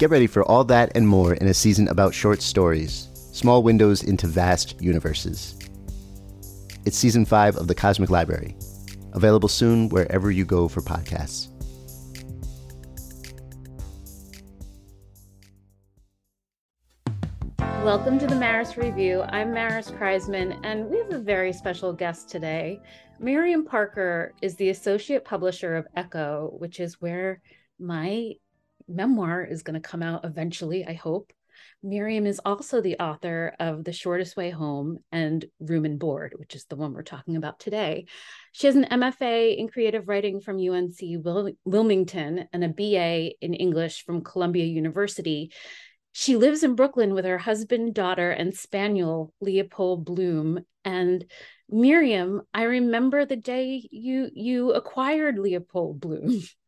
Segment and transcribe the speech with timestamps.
[0.00, 4.02] Get ready for all that and more in a season about short stories, small windows
[4.02, 5.58] into vast universes.
[6.86, 8.56] It's season five of The Cosmic Library,
[9.12, 11.48] available soon wherever you go for podcasts.
[17.84, 19.20] Welcome to the Maris Review.
[19.28, 22.80] I'm Maris Kreizman, and we have a very special guest today.
[23.18, 27.42] Miriam Parker is the associate publisher of Ecco, which is where
[27.78, 28.32] my
[28.90, 31.32] memoir is going to come out eventually, I hope.
[31.82, 36.54] Miriam is also the author of The Shortest Way Home and Room and Board, which
[36.54, 38.06] is the one we're talking about today.
[38.52, 43.54] She has an MFA in creative writing from UNC Wil- Wilmington and a BA in
[43.54, 45.52] English from Columbia University.
[46.12, 50.60] She lives in Brooklyn with her husband, daughter, and spaniel, Leopold Bloom.
[50.84, 51.24] And
[51.68, 56.42] Miriam, I remember the day you you acquired Leopold Bloom.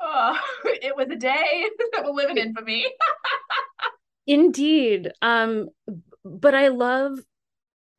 [0.00, 2.86] Oh, it was a day that will live in infamy.
[4.26, 5.12] Indeed.
[5.22, 5.68] Um,
[6.24, 7.18] but I love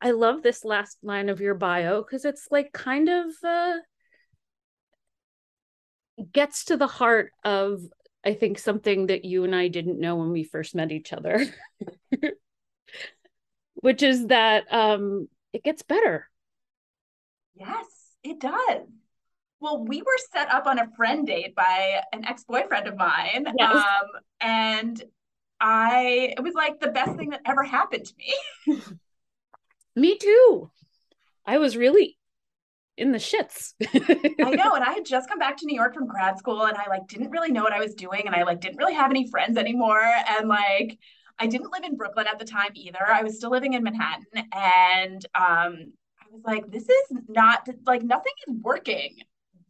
[0.00, 3.78] I love this last line of your bio because it's like kind of uh
[6.32, 7.80] gets to the heart of
[8.24, 11.46] I think something that you and I didn't know when we first met each other.
[13.74, 16.28] Which is that um it gets better.
[17.54, 17.86] Yes,
[18.22, 18.86] it does.
[19.60, 23.46] Well, we were set up on a friend date by an ex-boyfriend of mine.
[23.58, 23.76] Yes.
[23.76, 24.08] Um,
[24.40, 25.02] and
[25.60, 28.82] I it was like the best thing that ever happened to me.
[29.96, 30.70] me too.
[31.44, 32.16] I was really
[32.96, 33.74] in the shits.
[33.82, 34.74] I know.
[34.74, 37.06] And I had just come back to New York from grad school and I like
[37.08, 39.58] didn't really know what I was doing and I like didn't really have any friends
[39.58, 40.02] anymore.
[40.02, 40.98] And like
[41.38, 43.06] I didn't live in Brooklyn at the time either.
[43.06, 44.26] I was still living in Manhattan.
[44.52, 49.16] And um I was like, this is not like nothing is working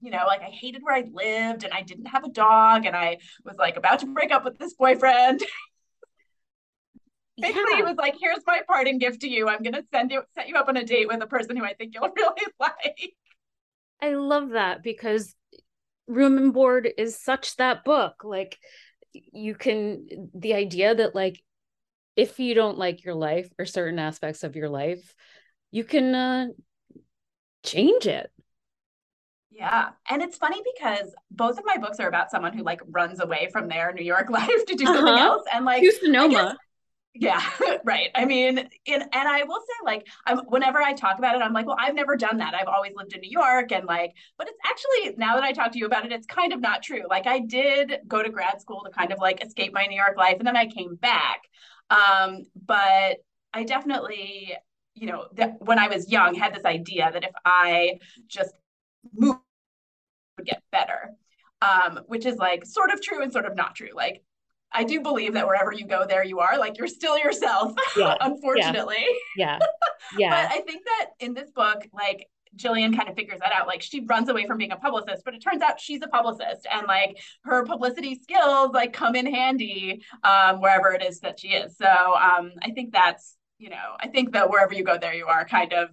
[0.01, 2.97] you know, like I hated where I lived and I didn't have a dog and
[2.97, 5.43] I was like about to break up with this boyfriend.
[7.41, 7.77] Basically, yeah.
[7.77, 9.49] he was like, here's my parting gift to you.
[9.49, 11.75] I'm gonna send you set you up on a date with a person who I
[11.75, 13.15] think you'll really like.
[14.03, 15.35] I love that because
[16.07, 18.25] Room and Board is such that book.
[18.25, 18.59] Like
[19.13, 21.41] you can the idea that like
[22.17, 25.15] if you don't like your life or certain aspects of your life,
[25.71, 26.47] you can uh
[27.63, 28.31] change it
[29.61, 29.91] yeah.
[30.09, 33.51] And it's funny because both of my books are about someone who like runs away
[33.53, 35.23] from their New York life to do something uh-huh.
[35.23, 35.43] else.
[35.53, 36.57] And like to Sonoma.
[37.13, 37.43] Yeah,
[37.85, 38.09] right.
[38.15, 38.57] I mean,
[38.87, 41.77] in, and I will say, like, I'm, whenever I talk about it, I'm like, well,
[41.79, 42.55] I've never done that.
[42.55, 45.73] I've always lived in New York, and like, but it's actually now that I talk
[45.73, 47.03] to you about it, it's kind of not true.
[47.11, 50.17] Like, I did go to grad school to kind of like escape my New York
[50.17, 51.43] life, and then I came back.
[51.91, 53.17] Um, but
[53.53, 54.55] I definitely,
[54.95, 57.99] you know, that when I was young, had this idea that if I
[58.29, 58.55] just
[59.13, 59.41] moved
[60.41, 61.11] would get better,
[61.63, 63.91] um, which is like sort of true and sort of not true.
[63.95, 64.23] Like,
[64.73, 66.59] I do believe that wherever you go, there you are.
[66.59, 68.17] Like, you're still yourself, yeah.
[68.21, 69.05] unfortunately.
[69.37, 69.59] Yeah.
[70.19, 70.31] Yeah.
[70.31, 72.27] but I think that in this book, like,
[72.57, 73.69] Jillian kind of figures that out.
[73.69, 76.67] Like she runs away from being a publicist, but it turns out she's a publicist
[76.69, 81.49] and like her publicity skills like come in handy um, wherever it is that she
[81.49, 81.77] is.
[81.77, 85.27] So um, I think that's, you know, I think that wherever you go, there you
[85.27, 85.91] are kind of,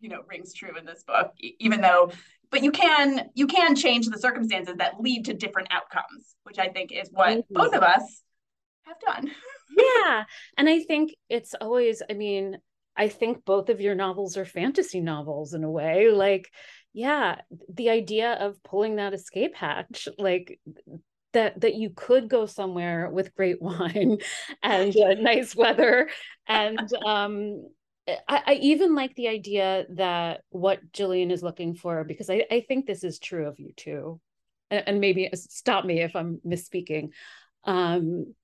[0.00, 2.10] you know, rings true in this book, even though
[2.52, 6.68] but you can you can change the circumstances that lead to different outcomes which i
[6.68, 7.54] think is what mm-hmm.
[7.54, 8.22] both of us
[8.84, 9.28] have done
[9.76, 10.24] yeah
[10.56, 12.58] and i think it's always i mean
[12.94, 16.10] I think both of your novels are fantasy novels in a way.
[16.10, 16.50] Like,
[16.92, 17.40] yeah,
[17.72, 20.60] the idea of pulling that escape hatch, like
[21.32, 24.18] that that you could go somewhere with great wine
[24.62, 26.08] and uh, nice weather
[26.46, 27.66] and um
[28.08, 32.64] I, I, even like the idea that what Jillian is looking for, because I, I
[32.66, 34.20] think this is true of you too.
[34.70, 37.10] And, and maybe stop me if I'm misspeaking.
[37.64, 38.34] Um,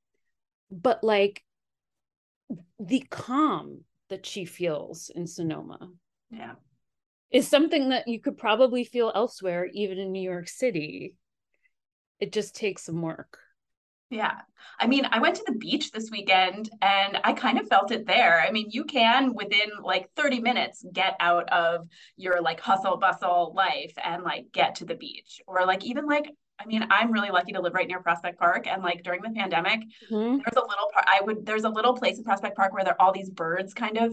[0.70, 1.43] but like
[2.78, 5.90] the calm that she feels in Sonoma.
[6.31, 6.54] Yeah.
[7.31, 11.14] Is something that you could probably feel elsewhere, even in New York City
[12.20, 13.38] it just takes some work.
[14.10, 14.40] Yeah.
[14.81, 18.06] I mean, I went to the beach this weekend and I kind of felt it
[18.06, 18.40] there.
[18.40, 23.52] I mean, you can within like 30 minutes get out of your like hustle bustle
[23.55, 27.31] life and like get to the beach or like even like I mean, I'm really
[27.31, 28.66] lucky to live right near Prospect Park.
[28.66, 29.81] And like during the pandemic,
[30.11, 30.38] mm-hmm.
[30.38, 32.94] there's a little part I would there's a little place in Prospect Park where there
[32.94, 34.12] are all these birds kind of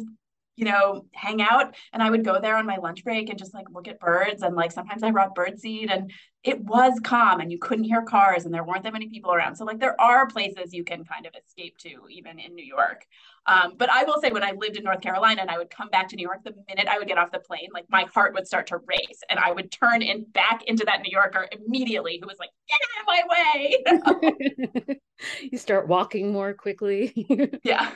[0.56, 1.76] you know, hang out.
[1.92, 4.42] And I would go there on my lunch break and just like look at birds.
[4.42, 6.12] And like sometimes I brought bird seed and
[6.44, 9.56] it was calm and you couldn't hear cars and there weren't that many people around.
[9.56, 13.06] So like there are places you can kind of escape to even in New York.
[13.48, 15.90] Um, but I will say when I lived in North Carolina and I would come
[15.90, 18.34] back to New York, the minute I would get off the plane, like my heart
[18.34, 22.20] would start to race and I would turn in back into that New Yorker immediately
[22.22, 25.00] who was like, get out of my way.
[25.52, 27.60] you start walking more quickly.
[27.64, 27.92] yeah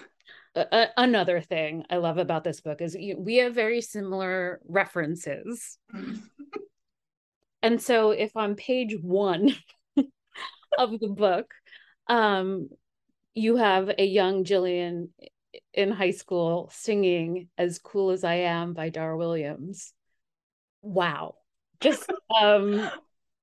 [0.55, 5.77] another thing I love about this book is we have very similar references.
[7.61, 9.55] and so if on page one
[10.77, 11.53] of the book,
[12.07, 12.69] um,
[13.33, 15.09] you have a young Jillian
[15.73, 19.93] in high school singing As Cool as I Am by Dar Williams.
[20.81, 21.35] Wow.
[21.79, 22.11] Just
[22.41, 22.89] um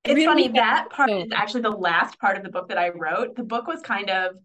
[0.05, 2.91] it's really funny that part is actually the last part of the book that I
[2.91, 3.35] wrote.
[3.35, 4.37] The book was kind of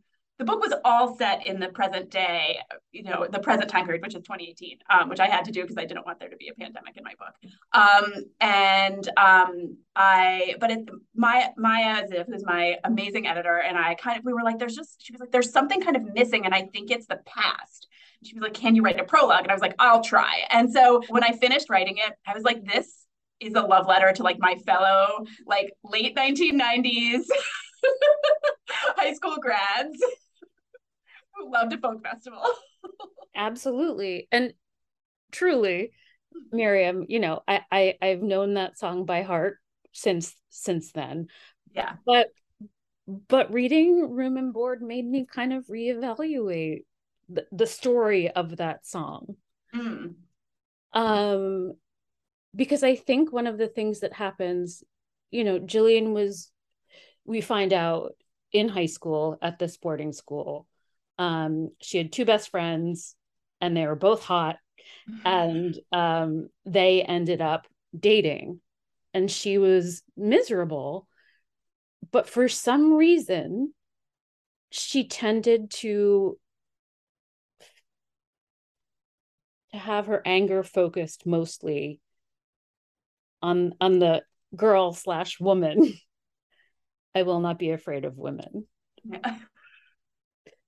[0.42, 2.58] the book was all set in the present day,
[2.92, 5.62] you know, the present time period, which is 2018, um, which I had to do
[5.62, 7.36] because I didn't want there to be a pandemic in my book.
[7.74, 14.18] Um, and um, I, but it, Maya, Maya who's my amazing editor, and I kind
[14.18, 16.56] of, we were like, there's just, she was like, there's something kind of missing, and
[16.56, 17.88] I think it's the past.
[18.24, 19.44] she was like, can you write a prologue?
[19.44, 20.42] And I was like, I'll try.
[20.50, 23.06] And so when I finished writing it, I was like, this
[23.40, 27.26] is a love letter to like my fellow like late 1990s
[28.98, 30.00] high school grads
[31.50, 32.44] loved a folk festival.
[33.36, 34.28] Absolutely.
[34.32, 34.54] And
[35.32, 35.92] truly,
[36.52, 39.58] Miriam, you know, I, I I've known that song by heart
[39.94, 41.28] since since then.
[41.74, 41.94] Yeah.
[42.06, 42.28] But
[43.28, 46.86] but reading Room and Board made me kind of reevaluate
[47.30, 49.36] the, the story of that song.
[49.74, 50.16] Mm.
[50.94, 51.74] Um
[52.54, 54.84] because I think one of the things that happens,
[55.30, 56.52] you know, Jillian was
[57.24, 58.14] we find out
[58.52, 60.68] in high school at this boarding school
[61.22, 63.16] um, she had two best friends
[63.62, 64.58] and they were both hot.
[65.24, 68.60] And um, they ended up dating.
[69.14, 71.08] And she was miserable.
[72.12, 73.74] But for some reason
[74.72, 76.40] she tended to
[79.74, 82.00] to have her anger focused mostly
[83.42, 84.24] on on the
[84.56, 85.94] girl slash woman.
[87.16, 88.66] I will not be afraid of women.
[89.04, 89.38] Yeah.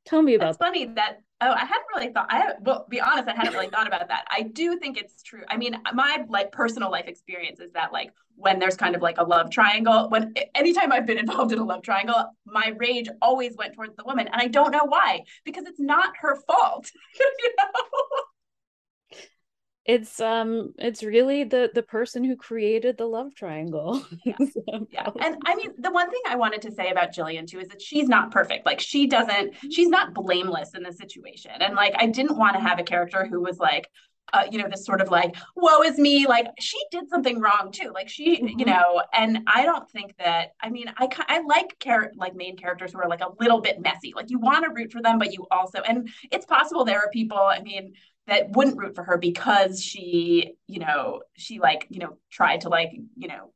[0.06, 0.50] Tell me about.
[0.50, 2.28] It's funny that oh, I hadn't really thought.
[2.30, 4.26] I well, be honest, I hadn't really thought about that.
[4.30, 5.44] I do think it's true.
[5.48, 9.18] I mean, my like personal life experience is that like when there's kind of like
[9.18, 13.56] a love triangle, when anytime I've been involved in a love triangle, my rage always
[13.56, 16.92] went towards the woman, and I don't know why because it's not her fault.
[17.20, 18.23] you know?
[19.86, 24.36] It's um it's really the the person who created the love triangle yeah.
[24.38, 24.88] so.
[24.92, 27.68] yeah and i mean the one thing i wanted to say about jillian too is
[27.68, 31.94] that she's not perfect like she doesn't she's not blameless in the situation and like
[31.98, 33.90] i didn't want to have a character who was like
[34.32, 37.70] uh, you know this sort of like woe is me like she did something wrong
[37.72, 38.60] too like she mm-hmm.
[38.60, 42.58] you know and i don't think that i mean i i like char- like main
[42.58, 45.20] characters who are like a little bit messy like you want to root for them
[45.20, 47.94] but you also and it's possible there are people i mean
[48.28, 52.70] that wouldn't root for her because she, you know, she like, you know, tried to
[52.70, 53.52] like, you know,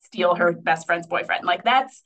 [0.00, 1.44] steal her best friend's boyfriend.
[1.44, 2.02] Like that's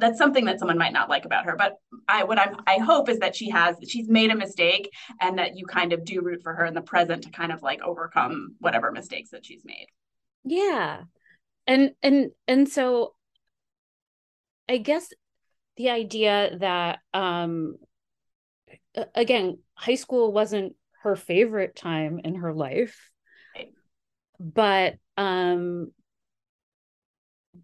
[0.00, 1.56] that's something that someone might not like about her.
[1.56, 1.74] But
[2.06, 4.90] I what I'm I hope is that she has she's made a mistake
[5.20, 7.62] and that you kind of do root for her in the present to kind of
[7.62, 9.86] like overcome whatever mistakes that she's made.
[10.44, 11.02] Yeah.
[11.66, 13.14] And and and so
[14.68, 15.08] I guess
[15.76, 17.76] the idea that um
[19.14, 23.10] again high school wasn't her favorite time in her life.
[23.54, 23.72] Right.
[24.38, 25.92] But um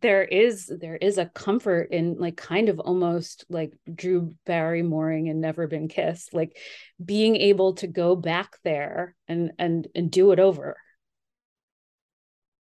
[0.01, 5.41] there is there is a comfort in like kind of almost like Drew Barrymoring and
[5.41, 6.57] Never Been Kissed, like
[7.03, 10.77] being able to go back there and and and do it over.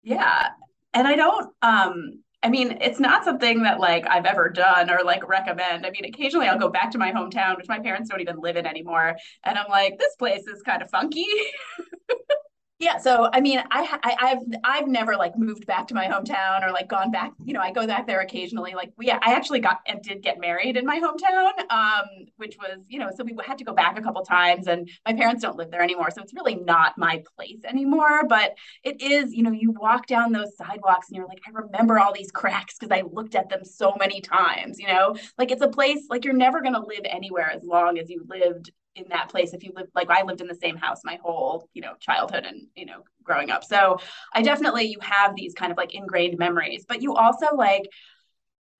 [0.02, 0.48] Yeah.
[0.94, 5.02] And I don't um I mean, it's not something that like I've ever done or
[5.04, 5.84] like recommend.
[5.84, 8.56] I mean, occasionally I'll go back to my hometown, which my parents don't even live
[8.56, 11.26] in anymore, and I'm like, this place is kind of funky.
[12.78, 16.62] Yeah, so I mean, I, I have I've never like moved back to my hometown
[16.62, 17.32] or like gone back.
[17.42, 18.74] You know, I go back there occasionally.
[18.74, 22.04] Like, we, I actually got and did get married in my hometown, um,
[22.36, 24.66] which was you know, so we had to go back a couple times.
[24.66, 28.26] And my parents don't live there anymore, so it's really not my place anymore.
[28.28, 28.52] But
[28.84, 32.12] it is, you know, you walk down those sidewalks and you're like, I remember all
[32.12, 34.78] these cracks because I looked at them so many times.
[34.78, 38.10] You know, like it's a place like you're never gonna live anywhere as long as
[38.10, 41.02] you lived in that place if you live like I lived in the same house
[41.04, 43.64] my whole you know childhood and you know growing up.
[43.64, 43.98] So
[44.32, 47.82] I definitely you have these kind of like ingrained memories but you also like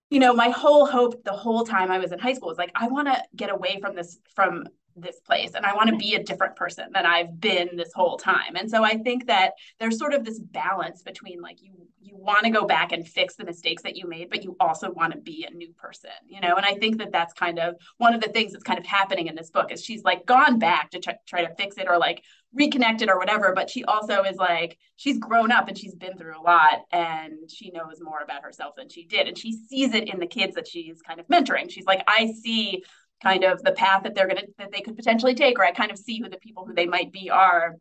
[0.09, 2.71] you know my whole hope the whole time I was in high school was like
[2.75, 4.65] I want to get away from this from
[5.01, 8.17] this place and I want to be a different person than I've been this whole
[8.17, 8.55] time.
[8.55, 12.45] And so I think that there's sort of this balance between like you you want
[12.45, 15.19] to go back and fix the mistakes that you made but you also want to
[15.19, 16.55] be a new person, you know?
[16.55, 19.27] And I think that that's kind of one of the things that's kind of happening
[19.27, 21.97] in this book is she's like gone back to try, try to fix it or
[21.97, 22.23] like
[22.57, 26.17] reconnect it or whatever, but she also is like she's grown up and she's been
[26.17, 29.93] through a lot and she knows more about herself than she did and she sees
[29.93, 31.69] it in the kids that she's kind of mentoring.
[31.69, 32.83] She's like I see
[33.21, 35.71] kind of the path that they're going to that they could potentially take or i
[35.71, 37.75] kind of see who the people who they might be are.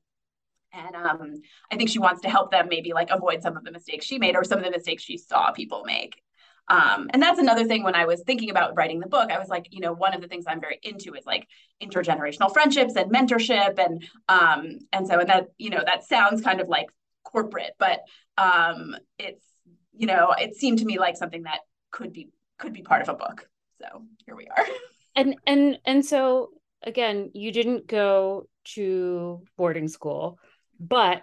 [0.73, 1.35] And um,
[1.71, 4.19] i think she wants to help them maybe like avoid some of the mistakes she
[4.19, 6.21] made or some of the mistakes she saw people make.
[6.69, 9.49] Um, and that's another thing when i was thinking about writing the book i was
[9.49, 11.47] like you know one of the things i'm very into is like
[11.81, 16.61] intergenerational friendships and mentorship and um, and so and that you know that sounds kind
[16.61, 16.89] of like
[17.25, 18.01] corporate but
[18.39, 19.45] um, it's
[19.93, 22.29] you know it seemed to me like something that could be
[22.59, 23.49] could be part of a book.
[23.81, 24.65] So here we are
[25.17, 26.51] and and and so
[26.83, 30.39] again you didn't go to boarding school
[30.79, 31.23] but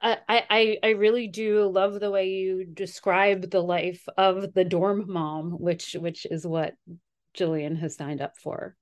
[0.00, 5.06] I, I I really do love the way you describe the life of the dorm
[5.08, 6.74] mom, which which is what
[7.34, 8.76] Jillian has signed up for.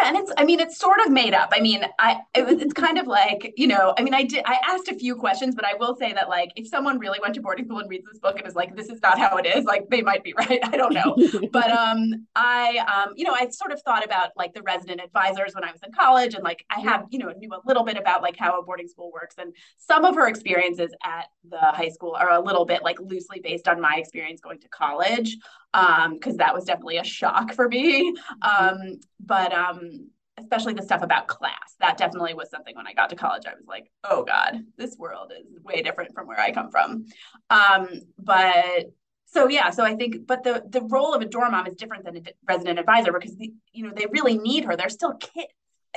[0.00, 1.50] Yeah, and it's I mean it's sort of made up.
[1.52, 4.44] I mean, I it was, it's kind of like, you know, I mean I did
[4.46, 7.34] I asked a few questions, but I will say that like if someone really went
[7.34, 9.46] to boarding school and reads this book and is like this is not how it
[9.46, 10.60] is, like they might be right.
[10.62, 11.16] I don't know.
[11.52, 15.54] but um I um you know, I sort of thought about like the resident advisors
[15.54, 17.96] when I was in college and like I have, you know, knew a little bit
[17.96, 21.88] about like how a boarding school works and some of her experiences at the high
[21.88, 25.36] school are a little bit like loosely based on my experience going to college
[25.74, 28.14] um because that was definitely a shock for me.
[28.42, 30.08] Um but um
[30.38, 33.52] especially the stuff about class that definitely was something when i got to college i
[33.54, 37.04] was like oh god this world is way different from where i come from.
[37.50, 38.86] Um but
[39.26, 42.04] so yeah so i think but the the role of a dorm mom is different
[42.04, 44.76] than a resident advisor because the, you know they really need her.
[44.76, 45.52] They're still kids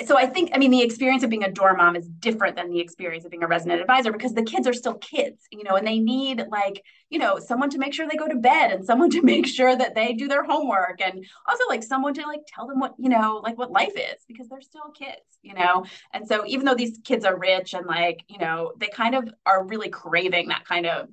[0.05, 2.71] so I think, I mean, the experience of being a dorm mom is different than
[2.71, 5.75] the experience of being a resident advisor because the kids are still kids, you know,
[5.75, 8.83] and they need like, you know, someone to make sure they go to bed and
[8.83, 12.41] someone to make sure that they do their homework and also like someone to like
[12.47, 15.85] tell them what, you know, like what life is because they're still kids, you know.
[16.11, 19.29] And so even though these kids are rich and like, you know, they kind of
[19.45, 21.07] are really craving that kind of,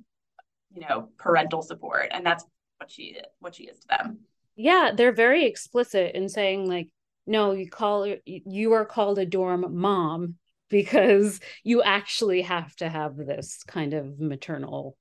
[0.73, 2.07] you know, parental support.
[2.09, 2.43] And that's
[2.77, 4.19] what she what she is to them.
[4.55, 6.87] Yeah, they're very explicit in saying like
[7.25, 10.35] no you call you are called a dorm mom
[10.69, 14.97] because you actually have to have this kind of maternal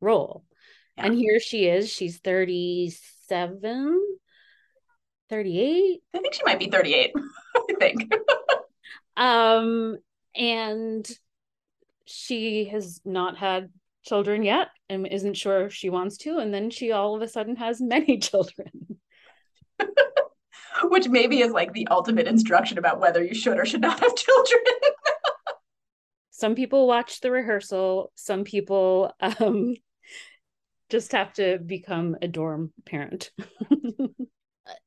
[0.00, 0.44] role.
[0.96, 1.06] Yeah.
[1.06, 1.90] and here she is.
[1.90, 4.00] She's 37
[5.28, 7.12] 38 i think she might be 38
[7.56, 8.12] i think.
[9.16, 9.96] Um
[10.34, 11.10] and
[12.06, 13.70] she has not had
[14.04, 16.38] children yet and isn't sure if she wants to.
[16.38, 18.98] And then she all of a sudden has many children
[20.84, 24.14] which maybe is like the ultimate instruction about whether you should or should not have
[24.14, 24.62] children.
[26.30, 29.74] some people watch the rehearsal, some people um,
[30.90, 33.30] just have to become a dorm parent.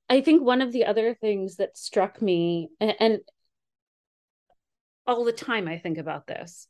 [0.09, 3.19] I think one of the other things that struck me, and, and
[5.07, 6.67] all the time I think about this,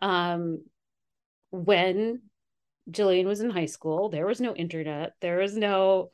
[0.00, 0.64] um,
[1.50, 2.22] when
[2.90, 6.10] Jillian was in high school, there was no internet, there was no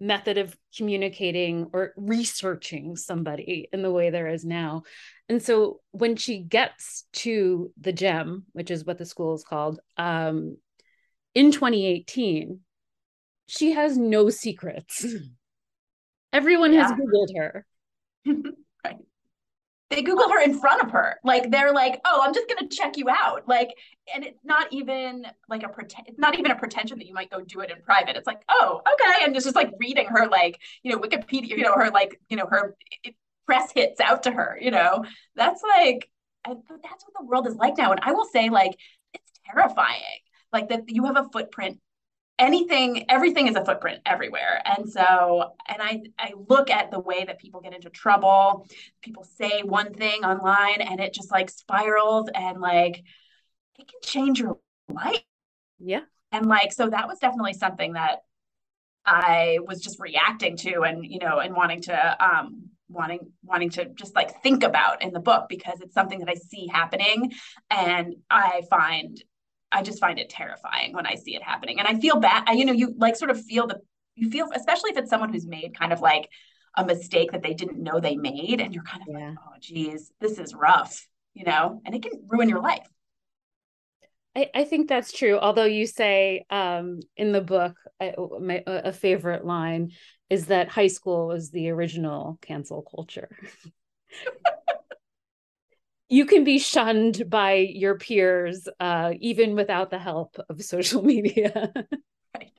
[0.00, 4.82] method of communicating or researching somebody in the way there is now.
[5.28, 9.80] And so when she gets to the gem, which is what the school is called,
[9.96, 10.56] um,
[11.34, 12.60] in 2018,
[13.46, 15.04] she has no secrets.
[16.32, 16.88] Everyone yeah.
[16.88, 17.66] has Googled her.
[19.90, 21.18] they Google her in front of her.
[21.24, 23.48] Like they're like, oh, I'm just gonna check you out.
[23.48, 23.70] Like,
[24.14, 26.08] and it's not even like a pretend.
[26.08, 28.16] It's not even a pretension that you might go do it in private.
[28.16, 31.62] It's like, oh, okay, and it's just like reading her like, you know, Wikipedia, you
[31.62, 32.76] know, her like, you know, her
[33.46, 34.58] press hits out to her.
[34.60, 35.04] You know,
[35.34, 36.08] that's like,
[36.46, 37.90] and, that's what the world is like now.
[37.92, 38.76] And I will say, like,
[39.14, 40.02] it's terrifying.
[40.52, 41.78] Like that you have a footprint
[42.38, 44.62] anything everything is a footprint everywhere.
[44.64, 48.66] And so and i i look at the way that people get into trouble.
[49.02, 53.02] People say one thing online and it just like spirals and like
[53.78, 55.22] it can change your life.
[55.78, 56.02] Yeah.
[56.32, 58.20] And like so that was definitely something that
[59.08, 63.86] i was just reacting to and you know and wanting to um wanting wanting to
[63.94, 67.32] just like think about in the book because it's something that i see happening
[67.70, 69.22] and i find
[69.70, 71.78] I just find it terrifying when I see it happening.
[71.78, 72.44] And I feel bad.
[72.46, 73.80] I, you know, you like sort of feel the,
[74.14, 76.28] you feel, especially if it's someone who's made kind of like
[76.76, 78.60] a mistake that they didn't know they made.
[78.60, 79.28] And you're kind of yeah.
[79.28, 82.86] like, oh, geez, this is rough, you know, and it can ruin your life.
[84.36, 85.38] I, I think that's true.
[85.38, 89.92] Although you say um, in the book, I, my, a favorite line
[90.30, 93.28] is that high school was the original cancel culture.
[96.08, 101.72] you can be shunned by your peers uh, even without the help of social media.
[102.34, 102.52] Right.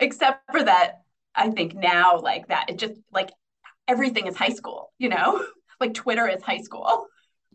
[0.00, 1.00] Except for that
[1.34, 3.30] i think now like that it just like
[3.88, 5.44] everything is high school you know?
[5.80, 7.08] Like twitter is high school.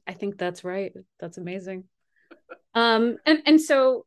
[0.06, 0.92] I think that's right.
[1.22, 1.86] That's amazing.
[2.76, 4.06] Um and and so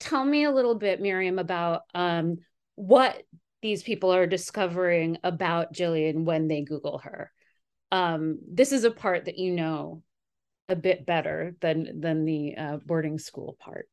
[0.00, 2.38] tell me a little bit miriam about um
[2.76, 3.22] what
[3.60, 7.30] these people are discovering about jillian when they google her.
[7.92, 10.02] Um this is a part that you know
[10.70, 13.88] a bit better than than the uh, boarding school part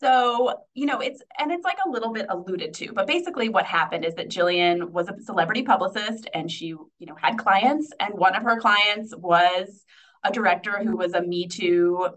[0.00, 3.66] so, you know, it's and it's like a little bit alluded to, but basically what
[3.66, 8.14] happened is that Jillian was a celebrity publicist and she, you know, had clients and
[8.14, 9.84] one of her clients was
[10.24, 12.08] a director who was a Me Too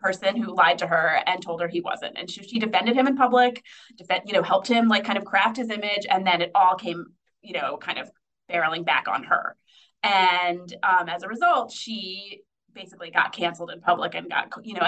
[0.00, 2.16] person who lied to her and told her he wasn't.
[2.16, 3.62] And she, she defended him in public,
[3.96, 6.76] defend, you know, helped him like kind of craft his image and then it all
[6.76, 7.06] came,
[7.42, 8.10] you know, kind of
[8.50, 9.56] barreling back on her.
[10.02, 12.42] And um, as a result, she
[12.74, 14.82] basically got canceled in public and got, you know,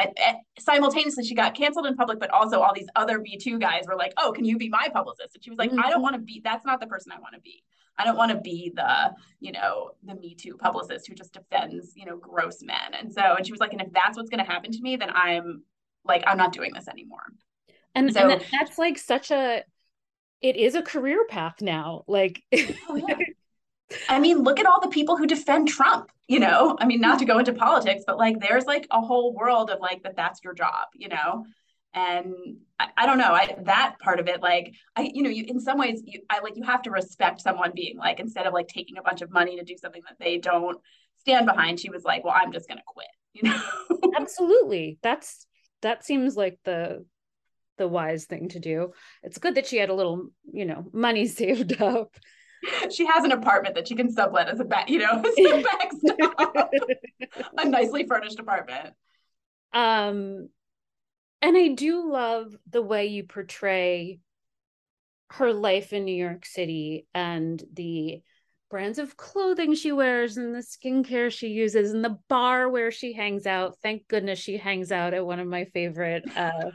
[0.59, 3.96] simultaneously she got canceled in public, but also all these other Me Too guys were
[3.96, 5.35] like, oh, can you be my publicist?
[5.35, 5.85] And she was like, mm-hmm.
[5.85, 7.62] I don't want to be, that's not the person I want to be.
[7.96, 11.92] I don't want to be the, you know, the Me Too publicist who just defends,
[11.94, 12.94] you know, gross men.
[12.98, 14.96] And so, and she was like, and if that's what's going to happen to me,
[14.96, 15.62] then I'm
[16.05, 17.22] like, I'm not doing this anymore.
[17.94, 19.62] And, so, and that's like such a,
[20.40, 22.03] it is a career path now.
[22.09, 22.42] Like,
[22.88, 23.16] oh, yeah.
[24.09, 26.76] I mean, look at all the people who defend Trump, you know?
[26.80, 29.80] I mean, not to go into politics, but like there's like a whole world of
[29.80, 31.44] like that that's your job, you know?
[31.94, 32.35] And
[32.78, 35.61] I, I don't know, I that part of it, like I, you know, you in
[35.61, 38.68] some ways you I like you have to respect someone being like, instead of like
[38.68, 40.78] taking a bunch of money to do something that they don't
[41.20, 43.61] stand behind, she was like, Well, I'm just gonna quit, you know?
[44.16, 44.98] Absolutely.
[45.02, 45.46] That's
[45.83, 47.04] that seems like the
[47.76, 48.92] the wise thing to do.
[49.22, 52.16] It's good that she had a little, you know, money saved up
[52.90, 55.62] she has an apartment that she can sublet as a back, you know, as a
[56.12, 56.70] backstop.
[57.59, 58.94] a nicely furnished apartment.
[59.72, 60.48] Um,
[61.42, 64.20] and I do love the way you portray
[65.31, 68.22] her life in New York City and the
[68.70, 73.12] brands of clothing she wears and the skincare she uses and the bar where she
[73.12, 73.77] hangs out.
[73.83, 76.70] Thank goodness she hangs out at one of my favorite uh,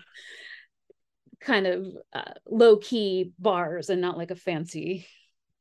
[1.40, 5.08] kind of uh, low key bars and not like a fancy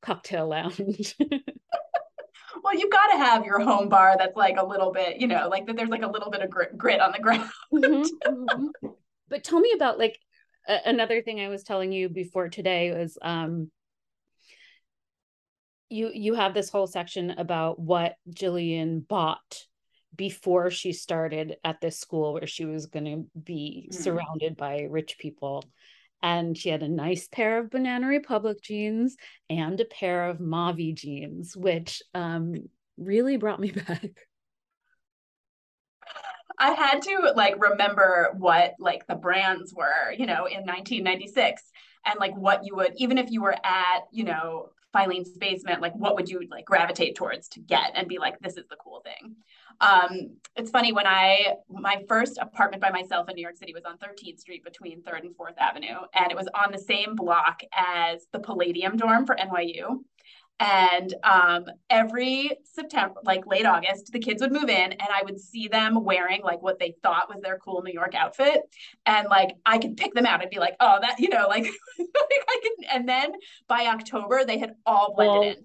[0.03, 1.17] cocktail lounge.
[2.63, 5.49] well, you've got to have your home bar that's like a little bit, you know,
[5.49, 7.51] like that there's like a little bit of grit, grit on the ground.
[7.73, 8.89] mm-hmm, mm-hmm.
[9.29, 10.19] But tell me about like
[10.67, 13.71] a- another thing I was telling you before today was um
[15.89, 19.65] you you have this whole section about what Jillian bought
[20.15, 23.95] before she started at this school where she was going to be mm.
[23.95, 25.65] surrounded by rich people
[26.23, 29.17] and she had a nice pair of Banana Republic jeans
[29.49, 32.55] and a pair of Mavi jeans, which um,
[32.97, 34.11] really brought me back.
[36.59, 41.63] I had to like remember what like the brands were, you know, in 1996
[42.05, 45.95] and like what you would even if you were at, you know, Filene's basement, like
[45.95, 49.03] what would you like gravitate towards to get and be like, this is the cool
[49.05, 49.37] thing.
[49.81, 53.85] Um, it's funny when I my first apartment by myself in New York City was
[53.85, 57.63] on 13th Street between 3rd and 4th Avenue, and it was on the same block
[57.77, 60.01] as the Palladium dorm for NYU.
[60.61, 65.39] And um, every September, like late August, the kids would move in, and I would
[65.39, 68.63] see them wearing like what they thought was their cool New York outfit,
[69.07, 70.41] and like I could pick them out.
[70.41, 71.63] I'd be like, oh, that you know, like,
[71.99, 72.89] like I can.
[72.93, 73.33] And then
[73.69, 75.65] by October, they had all blended well, in.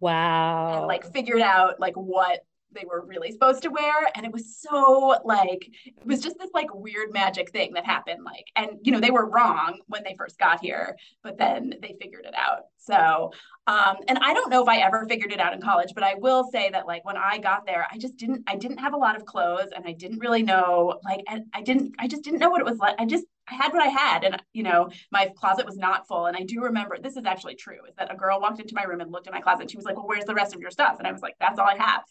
[0.00, 0.78] Wow.
[0.78, 4.58] And like figured out like what they were really supposed to wear and it was
[4.58, 8.92] so like it was just this like weird magic thing that happened like and you
[8.92, 12.64] know they were wrong when they first got here but then they figured it out.
[12.76, 13.32] So
[13.66, 16.14] um and i don't know if i ever figured it out in college but i
[16.14, 18.96] will say that like when i got there i just didn't i didn't have a
[18.96, 22.38] lot of clothes and i didn't really know like and i didn't i just didn't
[22.38, 24.90] know what it was like i just I had what I had, and you know,
[25.10, 26.26] my closet was not full.
[26.26, 28.84] And I do remember this is actually true: is that a girl walked into my
[28.84, 30.60] room and looked at my closet, and she was like, "Well, where's the rest of
[30.60, 32.04] your stuff?" And I was like, "That's all I have."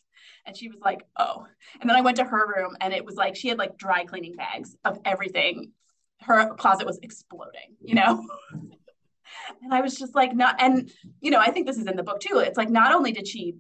[0.45, 1.45] And she was like, "Oh."
[1.79, 4.05] And then I went to her room, and it was like she had like dry
[4.05, 5.71] cleaning bags of everything.
[6.21, 8.25] Her closet was exploding, you know.
[9.61, 10.61] and I was just like, not.
[10.61, 12.39] And you know, I think this is in the book too.
[12.39, 13.55] It's like not only did she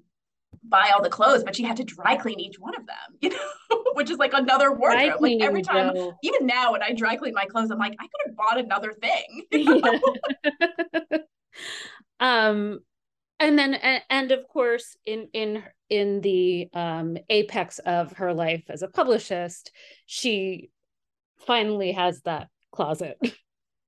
[0.69, 3.29] buy all the clothes, but she had to dry clean each one of them, you
[3.29, 5.21] know, which is like another wardrobe.
[5.21, 8.27] Like every time, even now when I dry clean my clothes, I'm like, I could
[8.27, 9.43] have bought another thing.
[12.19, 12.79] um,
[13.39, 13.75] and then,
[14.09, 19.71] and of course, in in in the um, apex of her life as a publicist,
[20.05, 20.71] she
[21.45, 23.17] finally has that closet.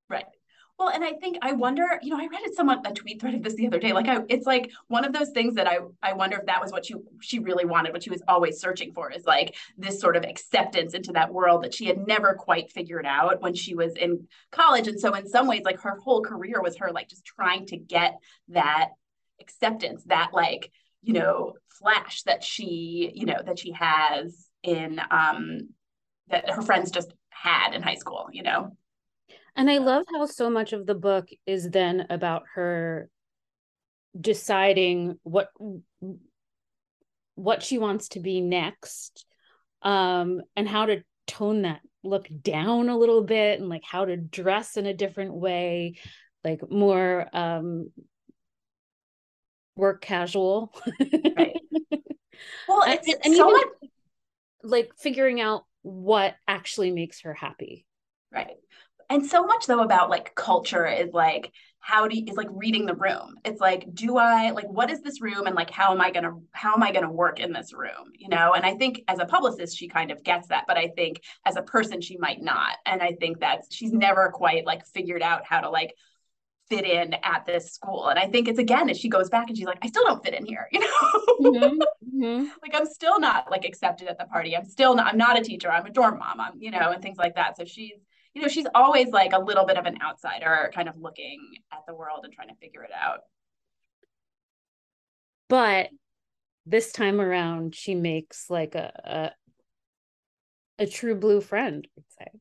[0.10, 0.26] Right.
[0.80, 3.36] Well, and I think I wonder, you know, I read it someone a tweet thread
[3.36, 3.92] of this the other day.
[3.92, 6.72] Like I it's like one of those things that I I wonder if that was
[6.72, 10.16] what she she really wanted, what she was always searching for is like this sort
[10.16, 13.94] of acceptance into that world that she had never quite figured out when she was
[13.96, 14.88] in college.
[14.88, 17.78] And so in some ways, like her whole career was her like just trying to
[17.78, 18.16] get
[18.48, 18.92] that
[19.42, 25.70] acceptance, that like, you know, flash that she, you know, that she has in um
[26.30, 28.78] that her friends just had in high school, you know.
[29.60, 33.10] And I love how so much of the book is then about her
[34.18, 35.50] deciding what
[37.36, 39.26] what she wants to be next
[39.82, 44.16] um and how to tone that look down a little bit and like how to
[44.16, 45.96] dress in a different way
[46.46, 47.92] like more um
[49.76, 50.74] work casual.
[51.38, 51.58] Right.
[52.70, 53.92] Well and, it's, and so even, much
[54.64, 57.86] like figuring out what actually makes her happy.
[58.32, 58.56] Right
[59.10, 62.86] and so much though about like culture is like how do you, is like reading
[62.86, 63.36] the room.
[63.44, 66.34] It's like do i like what is this room and like how am i gonna
[66.52, 68.54] how am i gonna work in this room you know?
[68.54, 71.56] And i think as a publicist she kind of gets that but i think as
[71.56, 72.78] a person she might not.
[72.86, 75.94] And i think that she's never quite like figured out how to like
[76.70, 78.10] fit in at this school.
[78.10, 80.24] And i think it's again as she goes back and she's like i still don't
[80.24, 80.88] fit in here you know?
[81.42, 82.22] Mm-hmm.
[82.22, 82.44] Mm-hmm.
[82.62, 84.56] like i'm still not like accepted at the party.
[84.56, 85.72] I'm still not i'm not a teacher.
[85.72, 86.40] I'm a dorm mom.
[86.40, 87.58] I'm you know and things like that.
[87.58, 87.94] So she's
[88.34, 91.40] you know, she's always like a little bit of an outsider, kind of looking
[91.72, 93.20] at the world and trying to figure it out.
[95.48, 95.90] But
[96.66, 99.34] this time around, she makes like a
[100.80, 102.40] a, a true blue friend, I'd say.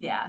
[0.00, 0.28] Yeah.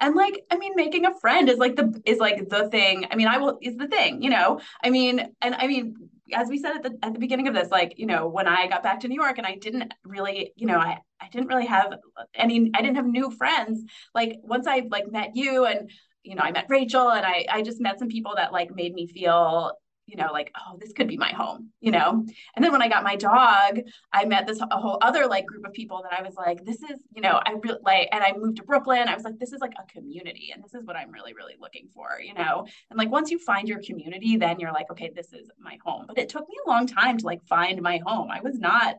[0.00, 3.06] And like, I mean, making a friend is like the is like the thing.
[3.10, 4.60] I mean, I will is the thing, you know.
[4.82, 7.70] I mean, and I mean, as we said at the at the beginning of this,
[7.70, 10.66] like, you know, when I got back to New York and I didn't really, you
[10.66, 11.94] know, I I didn't really have
[12.34, 13.84] any I didn't have new friends.
[14.14, 15.90] Like once I like met you and
[16.22, 18.94] you know, I met Rachel and I I just met some people that like made
[18.94, 19.72] me feel
[20.06, 22.24] you know, like, oh, this could be my home, you know?
[22.54, 23.80] And then when I got my dog,
[24.12, 26.82] I met this a whole other like group of people that I was like, this
[26.82, 29.08] is, you know, I really like, and I moved to Brooklyn.
[29.08, 31.54] I was like, this is like a community and this is what I'm really, really
[31.58, 32.66] looking for, you know?
[32.90, 36.04] And like, once you find your community, then you're like, okay, this is my home.
[36.06, 38.30] But it took me a long time to like find my home.
[38.30, 38.96] I was not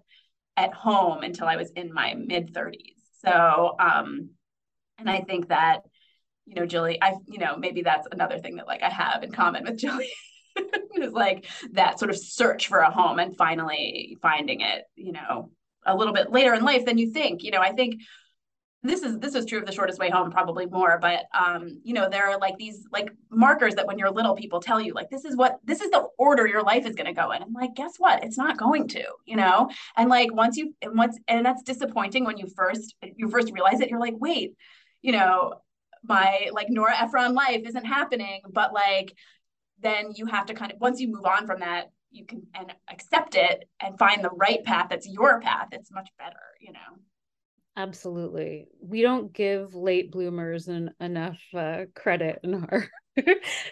[0.57, 2.95] at home until I was in my mid 30s.
[3.23, 4.29] So, um,
[4.97, 5.81] and I think that,
[6.45, 9.31] you know, Julie, I, you know, maybe that's another thing that like I have in
[9.31, 9.83] common with
[11.01, 11.07] Julie.
[11.07, 15.49] is like that sort of search for a home and finally finding it, you know,
[15.85, 17.43] a little bit later in life than you think.
[17.43, 18.01] You know, I think
[18.85, 21.93] this is this is true of the shortest way home probably more but um you
[21.93, 25.09] know there are like these like markers that when you're little people tell you like
[25.09, 27.53] this is what this is the order your life is going to go in i'm
[27.53, 31.17] like guess what it's not going to you know and like once you and once
[31.27, 34.53] and that's disappointing when you first you first realize it you're like wait
[35.01, 35.55] you know
[36.03, 39.13] my like nora ephron life isn't happening but like
[39.81, 42.73] then you have to kind of once you move on from that you can and
[42.89, 46.79] accept it and find the right path that's your path it's much better you know?
[47.77, 48.67] Absolutely.
[48.79, 52.87] We don't give late bloomers an, enough uh, credit in our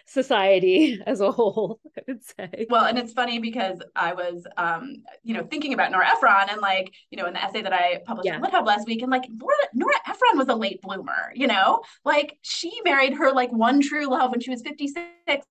[0.06, 2.68] society as a whole i would say.
[2.70, 6.62] Well and it's funny because i was um you know thinking about nora ephron and
[6.62, 8.38] like you know in the essay that i published yeah.
[8.38, 11.82] in LitHub last week and like nora, nora ephron was a late bloomer you know?
[12.06, 15.46] Like she married her like one true love when she was 56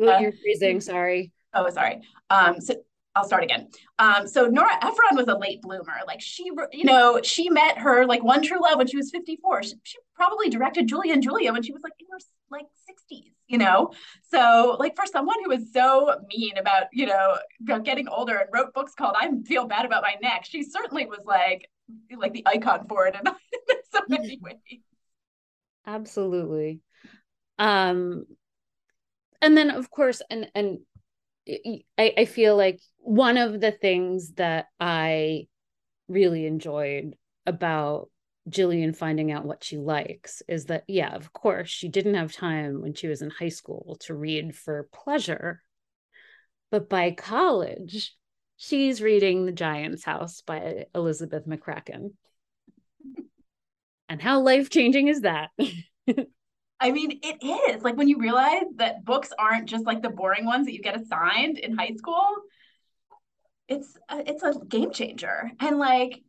[0.00, 0.80] Oh, you're freezing.
[0.80, 1.32] Sorry.
[1.54, 2.02] Oh, sorry.
[2.28, 2.74] Um, so
[3.16, 3.68] I'll start again.
[3.98, 5.96] Um, so Nora Ephron was a late bloomer.
[6.06, 9.64] Like she, you know, she met her like one true love when she was 54.
[9.64, 12.18] She, she probably directed Julia and Julia when she was like in her
[12.50, 13.90] like 60s, you know?
[14.30, 17.36] So like for someone who was so mean about, you know,
[17.82, 21.24] getting older and wrote books called I Feel Bad About My Neck, she certainly was
[21.24, 21.68] like
[22.16, 24.80] like the icon for it in, in so many ways.
[25.84, 26.80] Absolutely.
[27.58, 28.26] Um
[29.42, 30.78] and then of course and and
[31.48, 35.48] I, I feel like one of the things that I
[36.08, 38.10] really enjoyed about
[38.48, 42.82] Jillian finding out what she likes is that, yeah, of course, she didn't have time
[42.82, 45.62] when she was in high school to read for pleasure.
[46.70, 48.14] But by college,
[48.56, 52.12] she's reading The Giant's House by Elizabeth McCracken.
[54.08, 55.50] And how life changing is that?
[56.80, 60.46] I mean, it is like when you realize that books aren't just like the boring
[60.46, 62.26] ones that you get assigned in high school.
[63.68, 66.22] It's a, it's a game changer, and like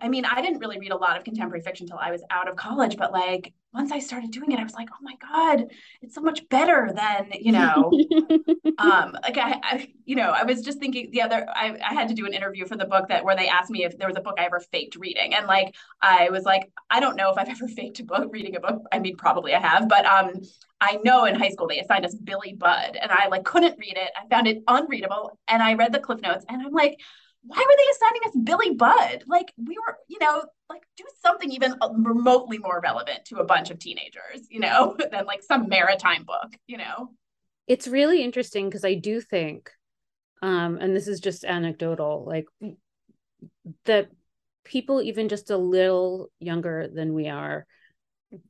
[0.00, 2.48] I, mean, I didn't really read a lot of contemporary fiction until I was out
[2.48, 5.66] of college, but like once I started doing it, I was like, oh my God,
[6.02, 7.92] it's so much better than, you know,
[8.78, 12.08] um, like I, I, you know, I was just thinking the other, I, I had
[12.08, 14.16] to do an interview for the book that where they asked me if there was
[14.16, 15.34] a book I ever faked reading.
[15.34, 18.56] And like, I was like, I don't know if I've ever faked a book, reading
[18.56, 18.82] a book.
[18.90, 20.32] I mean, probably I have, but um,
[20.80, 23.96] I know in high school they assigned us Billy Budd and I like couldn't read
[23.96, 24.10] it.
[24.20, 26.98] I found it unreadable and I read the cliff notes and I'm like,
[27.46, 29.24] why were they assigning us Billy Budd?
[29.26, 33.70] Like we were, you know, like do something even remotely more relevant to a bunch
[33.70, 37.10] of teenagers, you know, than like some maritime book, you know.
[37.68, 39.70] It's really interesting because I do think,
[40.42, 42.46] um, and this is just anecdotal, like
[43.84, 44.08] that
[44.64, 47.66] people even just a little younger than we are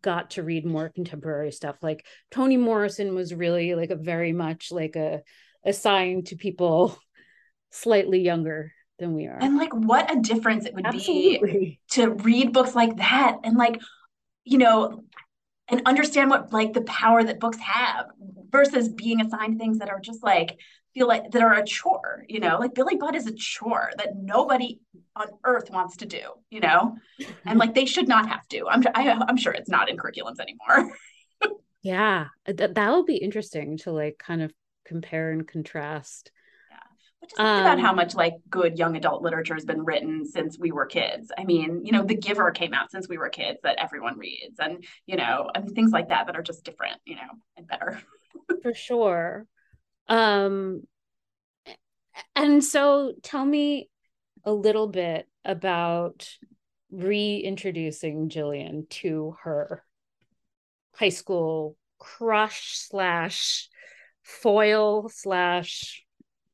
[0.00, 1.76] got to read more contemporary stuff.
[1.82, 5.20] Like Toni Morrison was really like a very much like a
[5.64, 6.98] assigned to people
[7.70, 9.38] slightly younger than we are.
[9.40, 11.52] And like what a difference it would Absolutely.
[11.52, 13.80] be to read books like that and like,
[14.44, 15.04] you know,
[15.68, 18.06] and understand what like the power that books have
[18.50, 20.58] versus being assigned things that are just like
[20.94, 24.16] feel like that are a chore, you know, like Billy Budd is a chore that
[24.16, 24.80] nobody
[25.14, 26.96] on earth wants to do, you know,
[27.44, 28.66] and like they should not have to.
[28.68, 30.96] I'm I, am i am sure it's not in curriculums anymore.
[31.82, 34.52] yeah, that that'll be interesting to like kind of
[34.86, 36.30] compare and contrast
[37.26, 39.84] but just think um, about how um, much like good young adult literature has been
[39.84, 41.30] written since we were kids.
[41.36, 44.58] I mean, you know, The Giver came out since we were kids that everyone reads,
[44.58, 47.66] and you know, I mean, things like that that are just different, you know, and
[47.66, 48.00] better.
[48.62, 49.46] For sure.
[50.08, 50.82] Um,
[52.34, 53.90] and so, tell me
[54.44, 56.28] a little bit about
[56.90, 59.82] reintroducing Jillian to her
[60.94, 63.68] high school crush slash
[64.22, 66.05] foil slash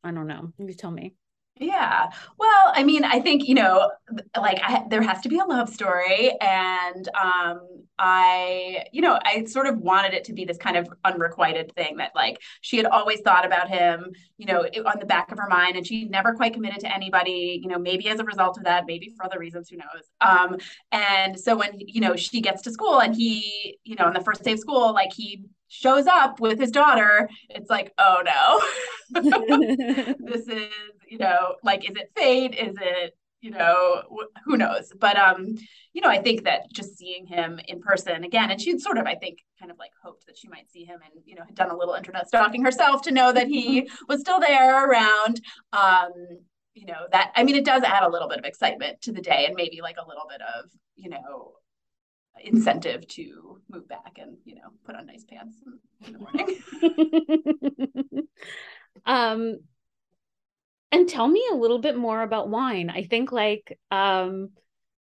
[0.04, 0.52] I don't know.
[0.58, 1.14] You tell me.
[1.56, 2.10] Yeah.
[2.38, 3.92] Well, I mean, I think, you know,
[4.36, 6.32] like I, there has to be a love story.
[6.40, 7.60] And um,
[7.98, 11.98] I, you know, I sort of wanted it to be this kind of unrequited thing
[11.98, 15.46] that like she had always thought about him, you know, on the back of her
[15.48, 15.76] mind.
[15.76, 18.86] And she never quite committed to anybody, you know, maybe as a result of that,
[18.86, 20.10] maybe for other reasons, who knows.
[20.22, 20.56] Um,
[20.90, 24.24] and so when, you know, she gets to school and he, you know, on the
[24.24, 28.60] first day of school, like he shows up with his daughter, it's like, oh no,
[30.20, 30.68] this is,
[31.08, 32.54] you know, like, is it fate?
[32.54, 34.02] Is it, you know,
[34.44, 34.92] who knows?
[34.98, 35.56] But, um,
[35.94, 39.06] you know, I think that just seeing him in person again, and she'd sort of,
[39.06, 41.54] I think, kind of like hoped that she might see him and, you know, had
[41.54, 45.40] done a little internet stalking herself to know that he was still there around.
[45.72, 46.12] Um,
[46.74, 49.20] you know, that, I mean, it does add a little bit of excitement to the
[49.20, 51.52] day and maybe like a little bit of, you know,
[52.40, 55.56] incentive to move back and you know put on nice pants
[56.06, 58.22] in the morning.
[59.06, 59.58] Um
[60.90, 62.90] and tell me a little bit more about wine.
[62.90, 64.50] I think like um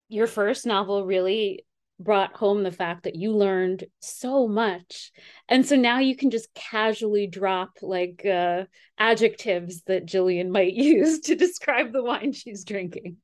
[0.09, 1.65] your first novel really
[2.01, 5.13] brought home the fact that you learned so much.
[5.49, 8.65] And so now you can just casually drop like uh
[8.99, 13.17] adjectives that jillian might use to describe the wine she's drinking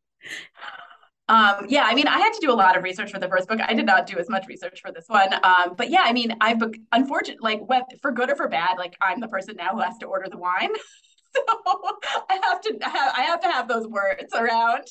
[1.30, 3.46] um, yeah, I mean, I had to do a lot of research for the first
[3.46, 3.60] book.
[3.62, 5.32] I did not do as much research for this one.
[5.44, 8.96] Um, but yeah, I mean, I've unfortunately, like, whether, for good or for bad, like,
[9.00, 10.70] I'm the person now who has to order the wine.
[11.36, 11.42] so
[12.28, 14.82] I have to have, I have to have those words around.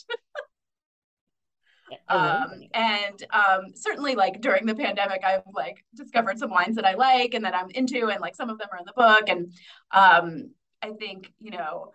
[2.07, 6.93] um, and um, certainly, like during the pandemic, I've like discovered some wines that I
[6.93, 9.23] like and that I'm into, and like some of them are in the book.
[9.27, 9.51] And
[9.91, 11.91] um, I think you know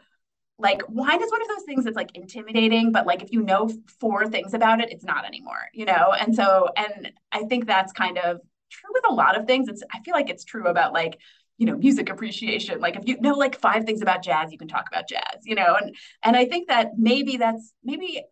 [0.59, 3.69] like wine is one of those things that's like intimidating but like if you know
[4.01, 6.15] four things about it it's not anymore you know?
[6.19, 8.41] And so and i think that's kind of
[8.71, 9.69] true with a lot of things.
[9.69, 11.19] It's i feel like it's true about like
[11.59, 12.81] you know music appreciation.
[12.81, 15.55] Like if you know like five things about jazz you can talk about jazz you
[15.55, 15.77] know?
[15.81, 18.23] And and i think that maybe that's maybe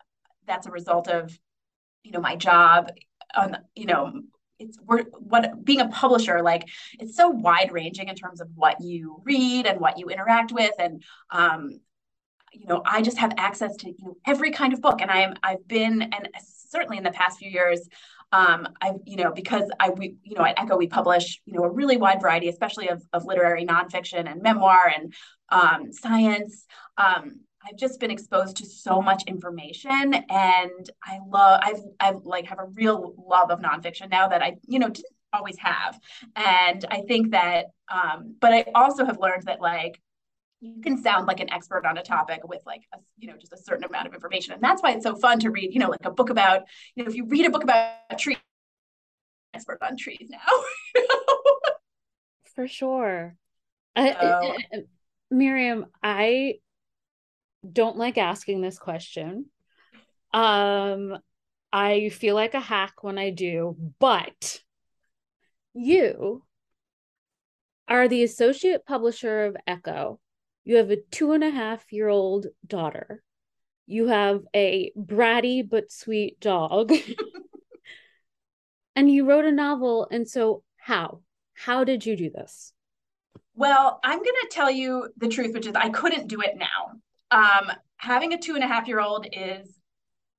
[0.47, 1.37] that's a result of
[2.03, 2.91] you know my job
[3.35, 4.13] on you know
[4.59, 8.81] it's we're what being a publisher like it's so wide ranging in terms of what
[8.81, 11.81] you read and what you interact with and um
[12.53, 15.01] you know i just have access to you know every kind of book.
[15.01, 16.29] And i'm i've been and
[16.71, 17.89] certainly in the past few years
[18.33, 21.65] um, I, you know, because I, we, you know, at Ecco we publish, you know,
[21.65, 25.13] a really wide variety, especially of, of literary nonfiction and memoir and
[25.51, 26.65] um, science.
[26.97, 32.47] Um, I've just been exposed to so much information, and I love, I've, I've like
[32.47, 36.01] have a real love of nonfiction now that I, you know, didn't always have,
[36.35, 40.01] and I think that, um, but I also have learned that like
[40.63, 43.53] you can sound like an expert on a topic with like a, you know just
[43.53, 44.55] a certain amount of information.
[44.55, 46.63] And that's why it's so fun to read you know like a book about
[46.95, 48.39] you know if you read a book about a trees
[49.53, 50.39] expert on trees now.
[52.55, 53.35] For sure.
[53.97, 54.03] So.
[54.05, 54.55] uh,
[55.31, 56.55] miriam i
[57.71, 59.47] don't like asking this question.
[60.33, 61.19] Um
[61.73, 64.61] i feel like a hack when i do but
[65.75, 66.45] you
[67.89, 70.19] are the associate publisher of Ecco
[70.65, 73.23] you have a two and a half year old daughter.
[73.87, 76.93] You have a bratty but sweet dog.
[78.97, 80.07] and you wrote a novel.
[80.11, 81.21] And so, how?
[81.55, 82.73] How did you do this?
[83.55, 87.01] Well, I'm going to tell you the truth, which is I couldn't do it now.
[87.31, 89.79] Um, having a two and a half year old is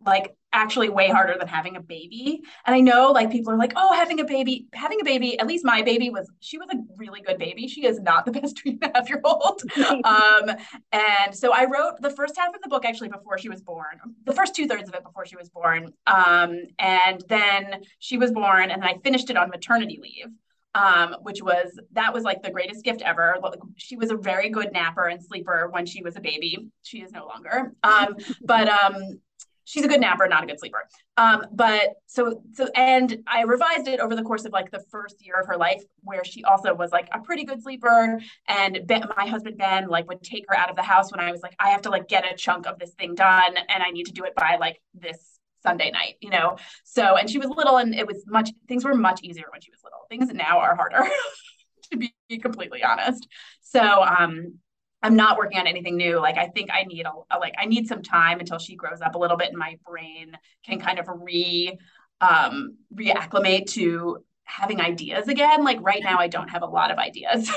[0.05, 2.41] like actually way harder than having a baby.
[2.65, 5.47] And I know like people are like, oh, having a baby, having a baby, at
[5.47, 7.67] least my baby was, she was a really good baby.
[7.67, 9.61] She is not the best two and a half year old.
[10.05, 10.51] um,
[10.91, 13.99] and so I wrote the first half of the book actually before she was born,
[14.25, 15.91] the first two thirds of it before she was born.
[16.07, 20.27] Um, and then she was born and I finished it on maternity leave.
[20.75, 23.37] Um, which was that was like the greatest gift ever.
[23.77, 26.67] She was a very good napper and sleeper when she was a baby.
[26.81, 27.73] She is no longer.
[27.83, 29.19] Um, but um,
[29.65, 30.87] she's a good napper, not a good sleeper.
[31.17, 35.25] Um, but so so and I revised it over the course of like the first
[35.25, 38.19] year of her life, where she also was like a pretty good sleeper.
[38.47, 41.31] And ben, my husband Ben like would take her out of the house when I
[41.31, 43.91] was like, I have to like get a chunk of this thing done, and I
[43.91, 46.57] need to do it by like this Sunday night, you know.
[46.83, 49.71] So and she was little, and it was much things were much easier when she
[49.71, 49.99] was little.
[50.09, 51.09] Things now are harder.
[51.91, 53.27] to be completely honest.
[53.61, 54.59] So um
[55.03, 56.17] I'm not working on anything new.
[56.17, 59.15] Like I think I need a, like I need some time until she grows up
[59.15, 61.77] a little bit and my brain can kind of re
[62.21, 65.63] um reacclimate to having ideas again.
[65.63, 67.51] Like right now I don't have a lot of ideas.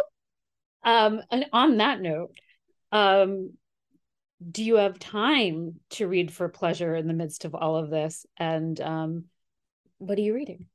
[0.84, 2.32] um and on that note,
[2.92, 3.54] um
[4.50, 8.26] do you have time to read for pleasure in the midst of all of this
[8.36, 9.24] and um
[9.96, 10.66] what are you reading?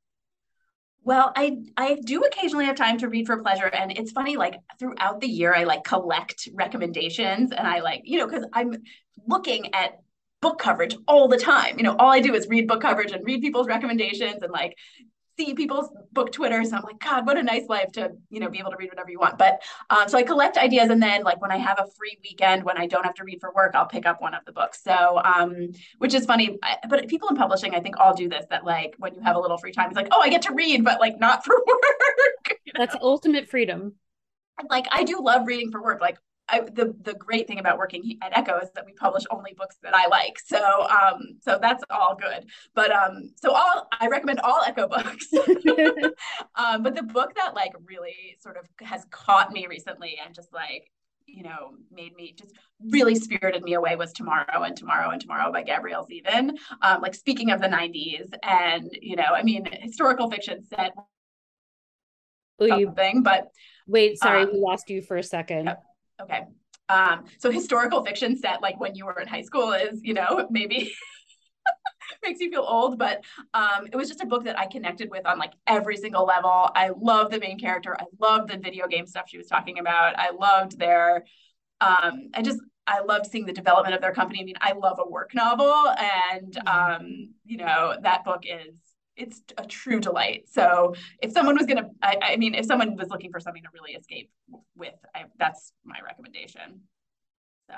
[1.06, 4.36] Well, I I do occasionally have time to read for pleasure, and it's funny.
[4.36, 8.82] Like throughout the year, I like collect recommendations, and I like you know because I'm
[9.24, 10.00] looking at
[10.42, 11.78] book coverage all the time.
[11.78, 14.76] You know, all I do is read book coverage and read people's recommendations and like
[15.36, 16.68] see people's book Twitters.
[16.68, 18.90] And I'm like, God, what a nice life to, you know, be able to read
[18.90, 19.38] whatever you want.
[19.38, 20.90] But um, so I collect ideas.
[20.90, 23.40] And then like when I have a free weekend, when I don't have to read
[23.40, 24.82] for work, I'll pick up one of the books.
[24.82, 28.64] So, um, which is funny, but people in publishing, I think all do this, that
[28.64, 30.84] like when you have a little free time, it's like, oh, I get to read,
[30.84, 32.58] but like not for work.
[32.64, 32.84] You know?
[32.84, 33.94] That's ultimate freedom.
[34.70, 36.00] Like I do love reading for work.
[36.00, 36.18] Like
[36.48, 39.76] I, the the great thing about working at Ecco is that we publish only books
[39.82, 40.38] that I like.
[40.38, 42.46] So um so that's all good.
[42.74, 45.26] But um so all I recommend all Ecco books.
[46.54, 50.52] um but the book that like really sort of has caught me recently and just
[50.52, 50.90] like
[51.26, 52.54] you know made me just
[52.92, 57.14] really spirited me away was tomorrow and tomorrow and tomorrow by gabrielle zevin um like
[57.14, 60.92] speaking of the 90s and you know i mean historical fiction set
[62.60, 63.48] something but
[63.86, 65.82] wait sorry um, we lost you for a second yep.
[66.20, 66.42] Okay.
[66.88, 70.46] Um, so historical fiction set like when you were in high school is, you know,
[70.50, 70.92] maybe
[72.22, 73.24] makes you feel old, but
[73.54, 76.70] um, it was just a book that I connected with on like every single level.
[76.74, 77.96] I love the main character.
[77.98, 80.18] I love the video game stuff she was talking about.
[80.18, 81.24] I loved their,
[81.80, 84.40] um, I just, I loved seeing the development of their company.
[84.40, 86.68] I mean, I love a work novel, and mm-hmm.
[86.68, 88.74] um, you know that book is
[89.16, 90.48] it's a true delight.
[90.48, 93.68] So if someone was gonna, I, I mean, if someone was looking for something to
[93.72, 94.30] really escape
[94.76, 96.82] with, I, that's my recommendation.
[97.68, 97.74] So,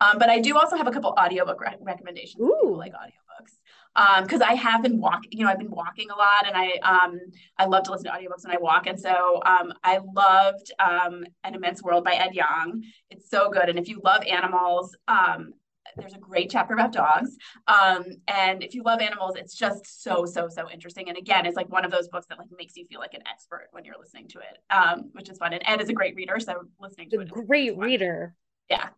[0.00, 2.42] um, but I do also have a couple audiobook re- recommendations.
[2.42, 2.74] Ooh.
[2.76, 3.52] like audiobooks.
[3.94, 6.70] Um, because I have been walking, you know, I've been walking a lot and I
[6.78, 7.20] um
[7.58, 8.86] I love to listen to audiobooks when I walk.
[8.86, 12.84] And so um I loved um An Immense World by Ed Yong.
[13.10, 13.68] It's so good.
[13.68, 15.52] And if you love animals, um
[15.96, 17.36] there's a great chapter about dogs.
[17.66, 21.08] Um, and if you love animals, it's just so, so, so interesting.
[21.08, 23.22] And again, it's like one of those books that like makes you feel like an
[23.30, 25.52] expert when you're listening to it, um, which is fun.
[25.52, 27.28] And Ed is a great reader, so listening to a it.
[27.28, 28.34] great reader.
[28.70, 28.88] Yeah.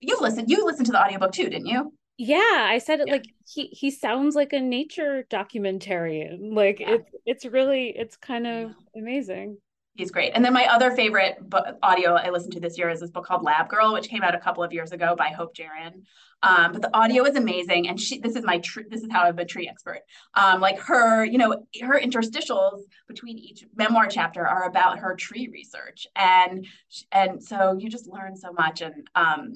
[0.00, 1.92] You listened, you listened to the audiobook too, didn't you?
[2.18, 3.14] Yeah, I said it yeah.
[3.14, 6.54] like he he sounds like a nature documentarian.
[6.54, 6.94] Like yeah.
[6.94, 9.56] it's it's really it's kind of amazing.
[9.94, 10.32] He's great.
[10.34, 13.26] And then my other favorite book, audio I listened to this year is this book
[13.26, 16.04] called Lab Girl, which came out a couple of years ago by Hope Jahren.
[16.42, 18.84] Um, but the audio is amazing, and she this is my tree.
[18.88, 20.00] This is how I'm a tree expert.
[20.34, 25.48] Um, like her, you know, her interstitials between each memoir chapter are about her tree
[25.52, 26.66] research, and
[27.12, 28.80] and so you just learn so much.
[28.80, 29.52] And um,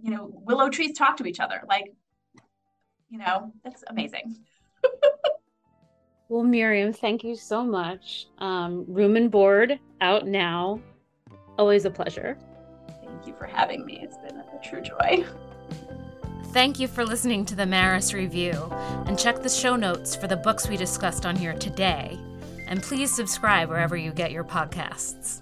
[0.00, 1.62] you know, willow trees talk to each other.
[1.68, 1.92] Like,
[3.10, 4.34] you know, that's amazing.
[6.28, 8.26] Well, Miriam, thank you so much.
[8.38, 10.80] Um, Room and Board out now.
[11.58, 12.36] Always a pleasure.
[13.02, 14.00] Thank you for having me.
[14.02, 15.24] It's been a true joy.
[16.52, 18.52] Thank you for listening to the Maris Review,
[19.06, 22.18] and check the show notes for the books we discussed on here today.
[22.66, 25.40] And please subscribe wherever you get your podcasts.